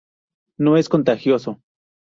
[0.57, 1.61] No es contagioso.